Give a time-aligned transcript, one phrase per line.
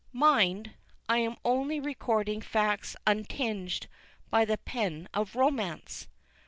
[0.13, 0.71] Mind,
[1.07, 3.85] I am only recording facts untinged
[4.31, 6.07] by the pen of romance!